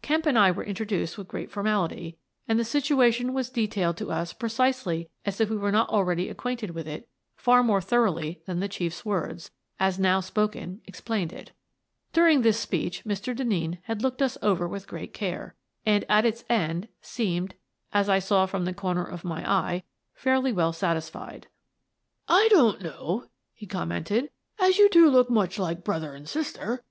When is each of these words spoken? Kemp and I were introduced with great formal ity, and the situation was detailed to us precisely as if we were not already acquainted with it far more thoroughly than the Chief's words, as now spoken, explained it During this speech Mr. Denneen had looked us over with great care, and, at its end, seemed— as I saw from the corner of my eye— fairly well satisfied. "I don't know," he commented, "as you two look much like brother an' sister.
Kemp 0.00 0.24
and 0.24 0.38
I 0.38 0.50
were 0.52 0.64
introduced 0.64 1.18
with 1.18 1.28
great 1.28 1.50
formal 1.50 1.84
ity, 1.84 2.16
and 2.48 2.58
the 2.58 2.64
situation 2.64 3.34
was 3.34 3.50
detailed 3.50 3.98
to 3.98 4.10
us 4.10 4.32
precisely 4.32 5.10
as 5.26 5.38
if 5.38 5.50
we 5.50 5.56
were 5.58 5.70
not 5.70 5.90
already 5.90 6.30
acquainted 6.30 6.70
with 6.70 6.88
it 6.88 7.06
far 7.36 7.62
more 7.62 7.82
thoroughly 7.82 8.40
than 8.46 8.60
the 8.60 8.68
Chief's 8.70 9.04
words, 9.04 9.50
as 9.78 9.98
now 9.98 10.20
spoken, 10.20 10.80
explained 10.86 11.30
it 11.30 11.52
During 12.14 12.40
this 12.40 12.58
speech 12.58 13.04
Mr. 13.04 13.36
Denneen 13.36 13.76
had 13.82 14.00
looked 14.00 14.22
us 14.22 14.38
over 14.40 14.66
with 14.66 14.86
great 14.88 15.12
care, 15.12 15.54
and, 15.84 16.06
at 16.08 16.24
its 16.24 16.42
end, 16.48 16.88
seemed— 17.02 17.54
as 17.92 18.08
I 18.08 18.18
saw 18.18 18.46
from 18.46 18.64
the 18.64 18.72
corner 18.72 19.04
of 19.04 19.24
my 19.24 19.44
eye— 19.46 19.82
fairly 20.24 20.52
well 20.54 20.72
satisfied. 20.72 21.48
"I 22.28 22.48
don't 22.50 22.80
know," 22.80 23.28
he 23.52 23.66
commented, 23.66 24.30
"as 24.58 24.78
you 24.78 24.88
two 24.88 25.10
look 25.10 25.28
much 25.28 25.58
like 25.58 25.84
brother 25.84 26.14
an' 26.14 26.24
sister. 26.24 26.82